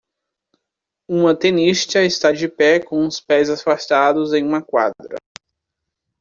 [1.07, 5.15] Uma tenista está de pé com os pés afastados em uma quadra.